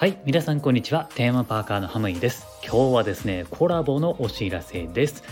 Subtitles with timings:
[0.00, 1.10] はい皆さんこんにちは。
[1.14, 2.46] テーマパーカーのハムイです。
[2.66, 5.22] 今日はですねコラボのお知らせです、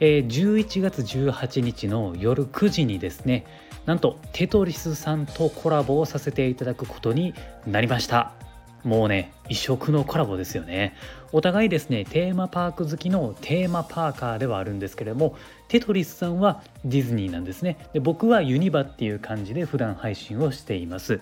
[0.00, 3.46] えー11月18日の夜9時にですね
[3.84, 7.34] なんとテトリスさんとコラボをさせていただくことに
[7.68, 8.32] なりました。
[8.82, 10.96] もうね異色のコラボですよね。
[11.30, 15.36] お互いですねテーマパーク好きのテーマパーカーではあるんですけれども
[15.68, 17.78] テトリスさんはディズニーなんですね。
[17.92, 21.20] で僕はユニバっていう感じで普段配信をしています。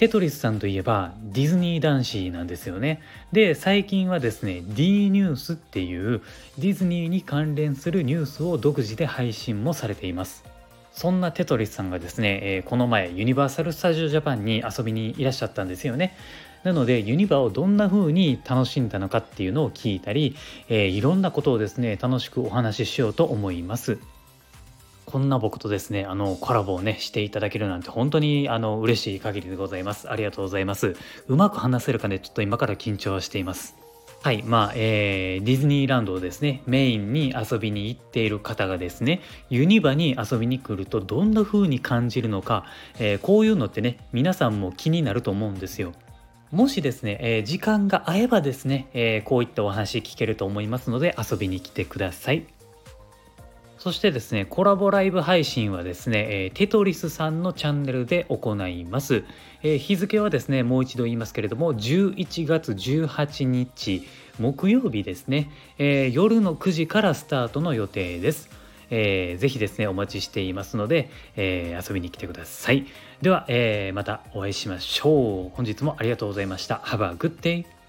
[0.00, 3.02] テトリスさんといえばディズニー男子なんですよね。
[3.32, 6.22] で最近はですね D ニュースっていう
[6.56, 10.42] ディズニーに関連するニュースを独自で配信もされています。
[10.94, 16.16] そんなテトリスさんがですね、えーこの前ユニバーサル・スタジオ・ジャパンに遊びにいらっしゃったんですよね。
[16.64, 20.34] なのでユニバをどんな風に楽しんだのかっていうのを聞いたり、
[20.70, 23.98] えーいろんなことをですね楽しくお話ししようと思います。
[25.10, 30.10] こんな僕とですね、あの、コラボをね、していただけるなんて本当にあの、嬉しい限りでございます。
[30.10, 30.94] ありがとうございます。
[31.26, 33.74] うまく話せるかね、ちょっと今から緊張しています。
[34.22, 42.66] はい、まあ、えーディズニーランドをですね、メインに遊びに行っている方がですね、ユニバに遊びに来るとどんな風に感じるのか、
[42.98, 45.92] えーこういうのってね、皆さんも気になると思うんですよ。
[46.52, 52.44] もしですね、えー時間が合えばですね、えーこういったお話聞けると思いますので遊びに来てください。
[53.80, 59.24] そしてですね、コラボライブ配信はですね、えーテトリスさんのチャンネルで行います。
[59.62, 64.06] えー日付はですね、もう一度言いますけれども、11月18日
[64.38, 68.50] 木曜日ですね、えー夜の9時からスタートの予定です。
[68.90, 72.84] えーぜひですね、お待ちしていますので、えー遊びに来てください。
[73.22, 75.56] では、えまたお会いしましょう。
[75.56, 76.82] 本日もありがとうございました。
[76.84, 77.79] Have a good day!